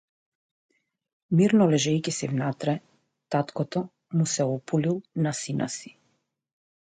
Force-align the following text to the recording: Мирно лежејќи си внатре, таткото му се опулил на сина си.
Мирно 1.41 1.67
лежејќи 1.73 2.13
си 2.15 2.29
внатре, 2.31 2.75
таткото 3.35 3.83
му 4.21 4.27
се 4.33 4.47
опулил 4.55 4.99
на 5.27 5.35
сина 5.43 5.71
си. 5.77 5.95